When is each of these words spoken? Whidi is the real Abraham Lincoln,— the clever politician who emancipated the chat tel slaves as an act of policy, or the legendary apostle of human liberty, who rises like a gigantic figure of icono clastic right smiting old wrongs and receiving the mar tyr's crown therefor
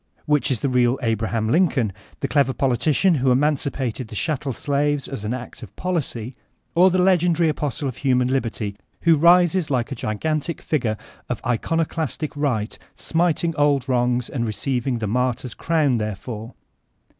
Whidi 0.27 0.49
is 0.49 0.61
the 0.61 0.67
real 0.67 0.97
Abraham 1.03 1.47
Lincoln,— 1.47 1.93
the 2.21 2.27
clever 2.27 2.53
politician 2.53 3.13
who 3.21 3.29
emancipated 3.29 4.07
the 4.07 4.15
chat 4.15 4.41
tel 4.41 4.51
slaves 4.51 5.07
as 5.07 5.23
an 5.23 5.31
act 5.31 5.61
of 5.61 5.75
policy, 5.75 6.35
or 6.73 6.89
the 6.89 6.97
legendary 6.97 7.49
apostle 7.49 7.87
of 7.87 7.97
human 7.97 8.27
liberty, 8.27 8.75
who 9.01 9.15
rises 9.15 9.69
like 9.69 9.91
a 9.91 9.95
gigantic 10.01 10.59
figure 10.59 10.97
of 11.29 11.39
icono 11.43 11.85
clastic 11.87 12.31
right 12.35 12.79
smiting 12.95 13.55
old 13.57 13.87
wrongs 13.87 14.27
and 14.27 14.47
receiving 14.47 14.97
the 14.97 15.05
mar 15.07 15.35
tyr's 15.35 15.53
crown 15.53 15.97
therefor 15.99 16.55